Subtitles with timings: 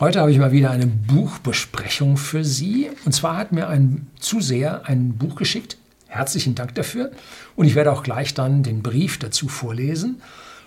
[0.00, 2.88] Heute habe ich mal wieder eine Buchbesprechung für Sie.
[3.04, 5.76] Und zwar hat mir ein Zuseher ein Buch geschickt.
[6.06, 7.10] Herzlichen Dank dafür.
[7.56, 10.22] Und ich werde auch gleich dann den Brief dazu vorlesen.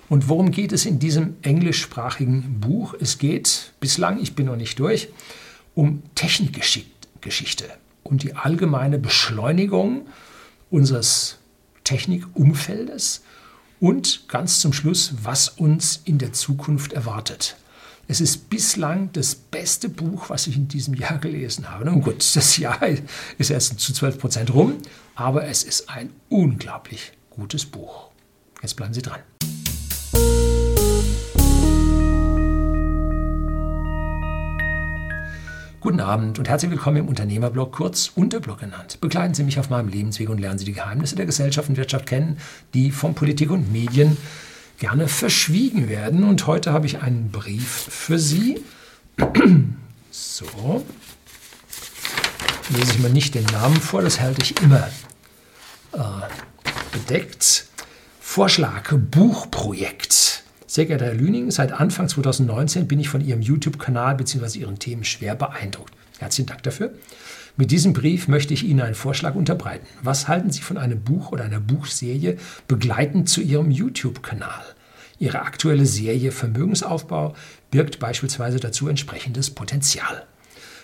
[0.09, 2.93] Und worum geht es in diesem englischsprachigen Buch?
[2.99, 5.07] Es geht bislang, ich bin noch nicht durch,
[5.75, 7.69] um Technikgeschichte
[8.03, 10.07] und die allgemeine Beschleunigung
[10.69, 11.37] unseres
[11.85, 13.23] Technikumfeldes
[13.79, 17.55] und ganz zum Schluss, was uns in der Zukunft erwartet.
[18.11, 21.85] Es ist bislang das beste Buch, was ich in diesem Jahr gelesen habe.
[21.85, 22.77] Nun gut, das Jahr
[23.37, 24.79] ist erst zu 12 Prozent rum,
[25.15, 28.09] aber es ist ein unglaublich gutes Buch.
[28.61, 29.21] Jetzt bleiben Sie dran.
[35.79, 38.97] Guten Abend und herzlich willkommen im Unternehmerblog, kurz Unterblog genannt.
[38.99, 42.07] Begleiten Sie mich auf meinem Lebensweg und lernen Sie die Geheimnisse der Gesellschaft und Wirtschaft
[42.07, 42.39] kennen,
[42.73, 44.17] die von Politik und Medien
[44.81, 46.23] gerne verschwiegen werden.
[46.23, 48.61] Und heute habe ich einen Brief für Sie.
[50.13, 50.83] So.
[52.67, 54.89] Lese ich mal nicht den Namen vor, das halte ich immer
[55.93, 55.97] äh,
[56.91, 57.65] bedeckt.
[58.19, 60.43] Vorschlag Buchprojekt.
[60.67, 64.59] Sehr geehrter Herr Lüning, seit Anfang 2019 bin ich von Ihrem YouTube-Kanal bzw.
[64.59, 65.93] Ihren Themen schwer beeindruckt.
[66.19, 66.93] Herzlichen Dank dafür.
[67.55, 69.87] Mit diesem Brief möchte ich Ihnen einen Vorschlag unterbreiten.
[70.03, 74.63] Was halten Sie von einem Buch oder einer Buchserie begleitend zu Ihrem YouTube-Kanal?
[75.21, 77.35] Ihre aktuelle Serie Vermögensaufbau
[77.69, 80.25] birgt beispielsweise dazu entsprechendes Potenzial.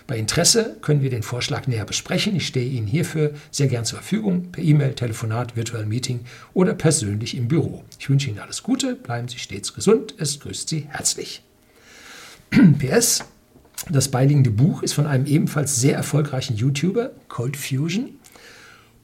[0.06, 2.36] Bei Interesse können wir den Vorschlag näher besprechen.
[2.36, 6.20] Ich stehe Ihnen hierfür sehr gern zur Verfügung, per E-Mail, Telefonat, virtuellen Meeting
[6.54, 7.82] oder persönlich im Büro.
[7.98, 10.14] Ich wünsche Ihnen alles Gute, bleiben Sie stets gesund.
[10.18, 11.42] Es grüßt Sie herzlich.
[12.78, 13.24] PS,
[13.90, 18.10] das beiliegende Buch ist von einem ebenfalls sehr erfolgreichen YouTuber, Cold Fusion,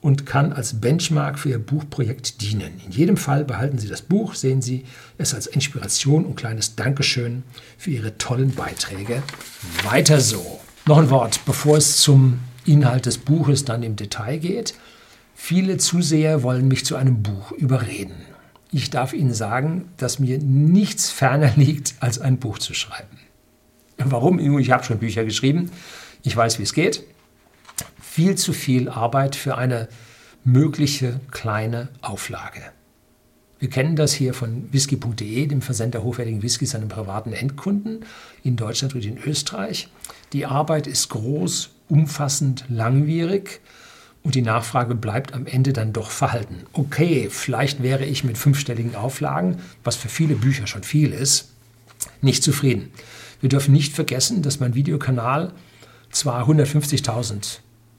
[0.04, 2.78] und kann als Benchmark für Ihr Buchprojekt dienen.
[2.84, 4.84] In jedem Fall behalten Sie das Buch, sehen Sie
[5.16, 7.42] es als Inspiration und kleines Dankeschön
[7.78, 9.22] für Ihre tollen Beiträge.
[9.82, 10.60] Weiter so.
[10.84, 14.74] Noch ein Wort, bevor es zum Inhalt des Buches dann im Detail geht.
[15.34, 18.26] Viele Zuseher wollen mich zu einem Buch überreden.
[18.70, 23.20] Ich darf Ihnen sagen, dass mir nichts ferner liegt, als ein Buch zu schreiben.
[23.96, 24.58] Warum?
[24.58, 25.70] Ich habe schon Bücher geschrieben.
[26.22, 27.04] Ich weiß, wie es geht.
[28.14, 29.88] Viel zu viel Arbeit für eine
[30.44, 32.60] mögliche kleine Auflage.
[33.58, 38.04] Wir kennen das hier von whisky.de, dem Versender hochwertigen Whiskys an privaten Endkunden
[38.44, 39.88] in Deutschland und in Österreich.
[40.32, 43.60] Die Arbeit ist groß, umfassend, langwierig
[44.22, 46.66] und die Nachfrage bleibt am Ende dann doch verhalten.
[46.72, 51.50] Okay, vielleicht wäre ich mit fünfstelligen Auflagen, was für viele Bücher schon viel ist,
[52.22, 52.92] nicht zufrieden.
[53.40, 55.52] Wir dürfen nicht vergessen, dass mein Videokanal
[56.12, 57.58] zwar 150.000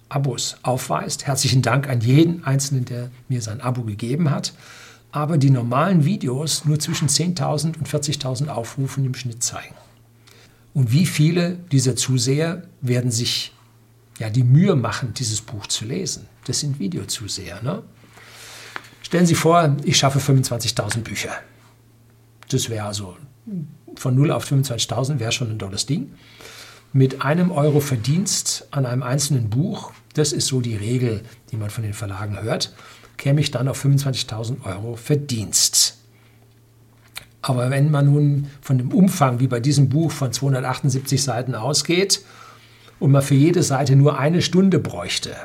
[0.09, 1.25] Abos aufweist.
[1.27, 4.53] Herzlichen Dank an jeden Einzelnen, der mir sein Abo gegeben hat.
[5.11, 9.75] Aber die normalen Videos nur zwischen 10.000 und 40.000 Aufrufen im Schnitt zeigen.
[10.73, 13.53] Und wie viele dieser Zuseher werden sich
[14.19, 16.27] ja, die Mühe machen, dieses Buch zu lesen?
[16.45, 17.61] Das sind Videozuseher.
[17.63, 17.81] Ne?
[19.01, 21.31] Stellen Sie vor, ich schaffe 25.000 Bücher.
[22.49, 23.15] Das wäre also
[23.95, 26.11] von 0 auf 25.000 wäre schon ein tolles Ding.
[26.97, 31.69] Mit einem Euro Verdienst an einem einzelnen Buch, das ist so die Regel, die man
[31.69, 32.73] von den Verlagen hört,
[33.17, 35.97] käme ich dann auf 25.000 Euro Verdienst.
[37.41, 42.23] Aber wenn man nun von dem Umfang wie bei diesem Buch von 278 Seiten ausgeht
[43.01, 45.35] und man für jede Seite nur eine Stunde bräuchte,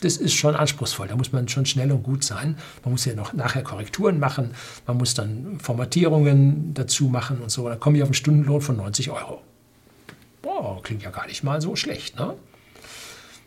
[0.00, 1.06] das ist schon anspruchsvoll.
[1.06, 2.56] Da muss man schon schnell und gut sein.
[2.82, 4.50] Man muss ja noch nachher Korrekturen machen,
[4.84, 7.68] man muss dann Formatierungen dazu machen und so.
[7.68, 9.42] Dann komme ich auf einen Stundenlohn von 90 Euro.
[10.48, 12.34] Boah, klingt ja gar nicht mal so schlecht, ne?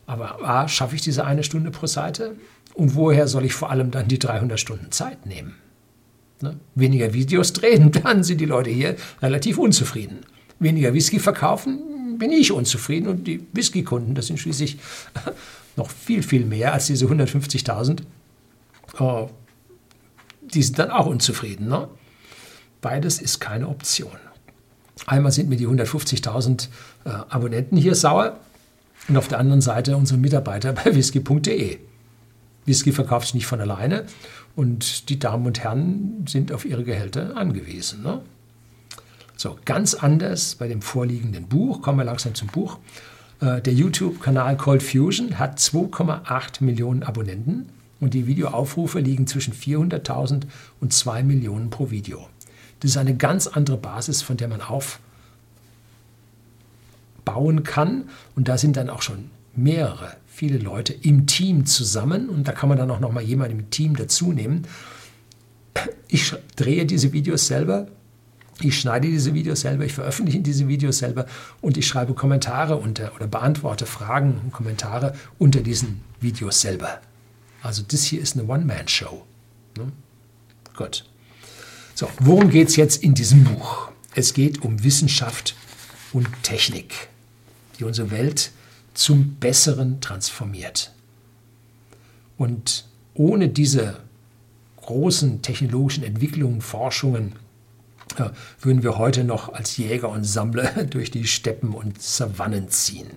[0.06, 2.36] Aber A, schaffe ich diese eine Stunde pro Seite?
[2.76, 5.56] Und woher soll ich vor allem dann die 300 Stunden Zeit nehmen?
[6.42, 6.60] Ne?
[6.76, 10.20] Weniger Videos drehen, dann sind die Leute hier relativ unzufrieden.
[10.60, 13.08] Weniger Whisky verkaufen, bin ich unzufrieden.
[13.08, 14.78] Und die Whisky-Kunden, das sind schließlich
[15.78, 18.02] noch viel, viel mehr als diese 150.000,
[19.00, 19.28] oh,
[20.42, 21.68] die sind dann auch unzufrieden.
[21.68, 21.88] Ne?
[22.80, 24.20] Beides ist keine Option.
[25.06, 26.68] Einmal sind mir die 150.000
[27.06, 28.40] äh, Abonnenten hier sauer
[29.08, 31.80] und auf der anderen Seite unsere Mitarbeiter bei whisky.de.
[32.66, 34.06] Whisky verkauft sich nicht von alleine
[34.56, 38.04] und die Damen und Herren sind auf ihre Gehälter angewiesen.
[38.04, 38.22] Ne?
[39.36, 42.78] So, ganz anders bei dem vorliegenden Buch, kommen wir langsam zum Buch.
[43.40, 50.44] Äh, der YouTube-Kanal Cold Fusion hat 2,8 Millionen Abonnenten und die Videoaufrufe liegen zwischen 400.000
[50.80, 52.28] und 2 Millionen pro Video.
[52.82, 55.00] Das ist eine ganz andere Basis, von der man aufbauen
[57.64, 58.10] kann.
[58.36, 62.30] Und da sind dann auch schon mehrere, viele Leute im Team zusammen.
[62.30, 64.68] Und da kann man dann auch noch mal jemanden im Team dazu nehmen.
[66.08, 67.88] Ich drehe diese Videos selber
[68.64, 71.26] Ich schneide diese Videos selber, ich veröffentliche diese Videos selber
[71.62, 77.02] und ich schreibe Kommentare unter oder beantworte Fragen und Kommentare unter diesen Videos selber.
[77.64, 79.24] Also das hier ist eine One-Man-Show.
[79.78, 79.92] Ne?
[80.76, 81.06] Gut.
[82.02, 83.92] So, worum geht es jetzt in diesem Buch?
[84.16, 85.56] Es geht um Wissenschaft
[86.14, 87.10] und Technik,
[87.78, 88.50] die unsere Welt
[88.96, 90.94] zum Besseren transformiert.
[92.40, 94.00] Und ohne diese
[94.78, 97.34] großen technologischen Entwicklungen, Forschungen,
[98.18, 103.12] ja, würden wir heute noch als Jäger und Sammler durch die Steppen und Savannen ziehen.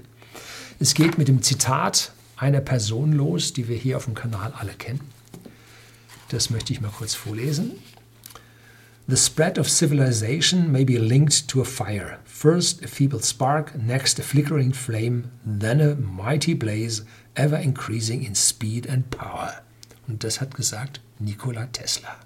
[0.79, 4.75] Es geht mit dem Zitat einer Person los, die wir hier auf dem Kanal alle
[4.75, 5.01] kennen.
[6.29, 7.71] Das möchte ich mal kurz vorlesen.
[9.07, 12.21] The spread of civilization may be linked to a fire.
[12.25, 17.03] First a feeble spark, next a flickering flame, then a mighty blaze,
[17.37, 19.61] ever increasing in speed and power.
[20.09, 22.17] Und das hat gesagt Nikola Tesla.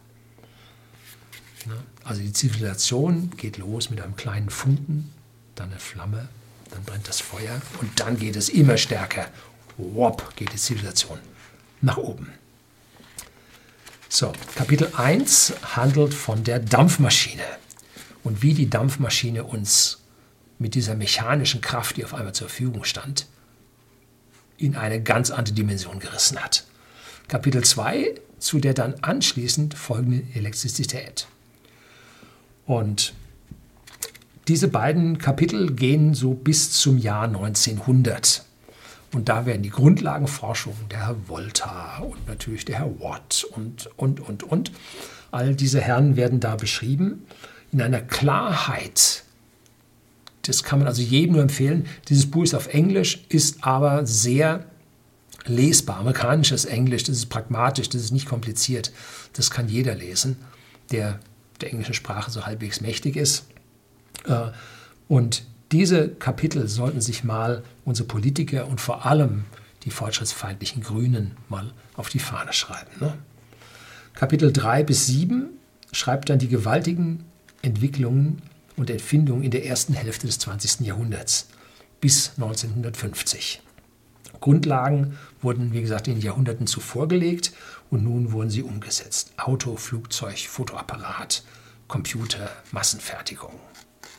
[2.05, 5.13] Also die Zivilisation geht los mit einem kleinen Funken,
[5.57, 6.29] dann eine Flamme,
[6.71, 9.27] dann brennt das Feuer und dann geht es immer stärker.
[9.77, 11.19] Wop, geht die Zivilisation
[11.81, 12.38] nach oben.
[14.11, 17.43] So, Kapitel 1 handelt von der Dampfmaschine
[18.25, 19.99] und wie die Dampfmaschine uns
[20.59, 23.27] mit dieser mechanischen Kraft, die auf einmal zur Verfügung stand,
[24.57, 26.65] in eine ganz andere Dimension gerissen hat.
[27.29, 31.27] Kapitel 2 zu der dann anschließend folgenden Elektrizität.
[32.67, 33.13] Und
[34.47, 38.45] diese beiden Kapitel gehen so bis zum Jahr 1900.
[39.13, 44.21] Und da werden die Grundlagenforschungen der Herr Volta und natürlich der Herr Watt und, und,
[44.21, 44.71] und, und,
[45.31, 47.27] all diese Herren werden da beschrieben
[47.73, 49.25] in einer Klarheit.
[50.43, 51.87] Das kann man also jedem nur empfehlen.
[52.09, 54.65] Dieses Buch ist auf Englisch, ist aber sehr
[55.45, 55.99] lesbar.
[55.99, 58.93] Amerikanisches Englisch, das ist pragmatisch, das ist nicht kompliziert.
[59.35, 60.37] Das kann jeder lesen,
[60.91, 61.21] der
[61.61, 63.45] der englischen Sprache so halbwegs mächtig ist.
[64.25, 64.51] Äh,
[65.09, 69.45] und diese Kapitel sollten sich mal unsere Politiker und vor allem
[69.85, 72.91] die fortschrittsfeindlichen Grünen mal auf die Fahne schreiben.
[73.01, 73.15] Ne?
[74.15, 75.49] Kapitel 3 bis 7
[75.93, 77.25] schreibt dann die gewaltigen
[77.63, 78.43] Entwicklungen
[78.77, 80.81] und Erfindungen in der ersten Hälfte des 20.
[80.87, 81.49] Jahrhunderts
[82.01, 83.63] bis 1950.
[84.41, 87.53] Grundlagen wurden, wie gesagt, in den Jahrhunderten zuvor gelegt
[87.91, 89.33] und nun wurden sie umgesetzt.
[89.37, 91.43] Auto, Flugzeug, Fotoapparat,
[91.89, 93.55] Computer, Massenfertigung.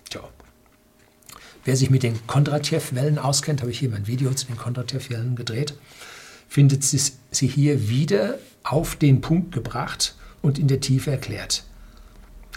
[0.10, 0.22] Tja.
[1.66, 5.74] Wer sich mit den Kondratjew-Wellen auskennt, habe ich hier mein Video zu den Kondratjew-Wellen gedreht,
[6.48, 11.64] findet sie hier wieder auf den Punkt gebracht und in der Tiefe erklärt.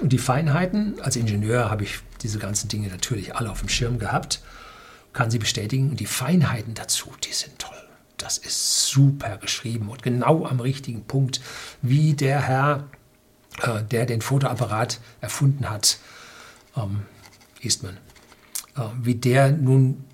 [0.01, 3.99] Und die Feinheiten, als Ingenieur habe ich diese ganzen Dinge natürlich alle auf dem Schirm
[3.99, 4.41] gehabt,
[5.13, 5.91] kann sie bestätigen.
[5.91, 7.77] Und die Feinheiten dazu, die sind toll.
[8.17, 11.41] Das ist super geschrieben und genau am richtigen Punkt,
[11.83, 12.89] wie der Herr,
[13.63, 15.99] äh, der den Fotoapparat erfunden hat,
[16.77, 17.03] ähm,
[17.61, 17.99] Eastman,
[19.03, 20.05] wie der nun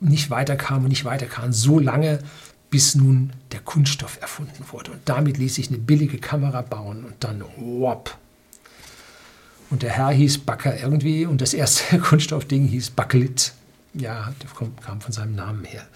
[0.00, 2.20] nicht weiterkam und nicht weiterkam, so lange,
[2.70, 4.92] bis nun der Kunststoff erfunden wurde.
[4.92, 8.16] Und damit ließ sich eine billige Kamera bauen und dann wop.
[9.70, 13.52] Und der Herr hieß Backer irgendwie und das erste Kunststoffding hieß Bakelit.
[13.94, 15.86] Ja, der kam von seinem Namen her.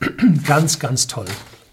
[0.46, 1.26] ganz, ganz toll,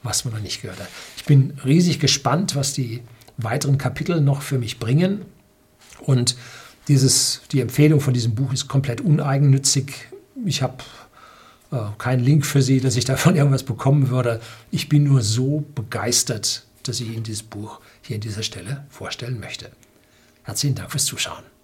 [0.03, 0.89] was man noch nicht gehört hat.
[1.17, 3.03] Ich bin riesig gespannt, was die
[3.37, 5.23] weiteren Kapitel noch für mich bringen.
[5.99, 6.35] Und
[6.87, 9.93] dieses, die Empfehlung von diesem Buch ist komplett uneigennützig.
[10.45, 10.77] Ich habe
[11.71, 14.39] äh, keinen Link für Sie, dass ich davon irgendwas bekommen würde.
[14.71, 19.39] Ich bin nur so begeistert, dass ich Ihnen dieses Buch hier an dieser Stelle vorstellen
[19.39, 19.69] möchte.
[20.43, 21.56] Herzlichen Dank fürs Zuschauen.